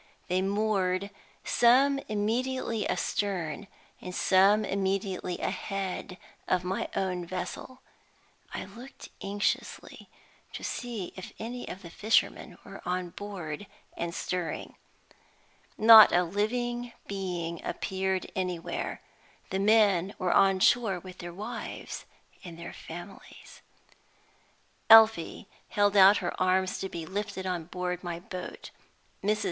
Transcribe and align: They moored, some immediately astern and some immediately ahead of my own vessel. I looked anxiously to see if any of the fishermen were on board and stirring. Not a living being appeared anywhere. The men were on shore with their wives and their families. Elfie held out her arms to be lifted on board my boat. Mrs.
They 0.29 0.41
moored, 0.41 1.11
some 1.43 1.99
immediately 2.07 2.89
astern 2.89 3.67
and 4.01 4.15
some 4.15 4.65
immediately 4.65 5.37
ahead 5.37 6.17
of 6.47 6.63
my 6.63 6.89
own 6.95 7.23
vessel. 7.23 7.81
I 8.51 8.65
looked 8.65 9.09
anxiously 9.21 10.09
to 10.53 10.63
see 10.63 11.13
if 11.15 11.33
any 11.37 11.69
of 11.69 11.83
the 11.83 11.91
fishermen 11.91 12.57
were 12.65 12.81
on 12.83 13.11
board 13.11 13.67
and 13.95 14.15
stirring. 14.15 14.75
Not 15.77 16.11
a 16.11 16.23
living 16.23 16.93
being 17.05 17.63
appeared 17.63 18.31
anywhere. 18.35 19.01
The 19.51 19.59
men 19.59 20.15
were 20.17 20.33
on 20.33 20.61
shore 20.61 20.99
with 20.99 21.19
their 21.19 21.31
wives 21.31 22.05
and 22.43 22.57
their 22.57 22.73
families. 22.73 23.61
Elfie 24.89 25.45
held 25.69 25.95
out 25.95 26.17
her 26.25 26.33
arms 26.41 26.79
to 26.79 26.89
be 26.89 27.05
lifted 27.05 27.45
on 27.45 27.65
board 27.65 28.03
my 28.03 28.19
boat. 28.19 28.71
Mrs. 29.23 29.39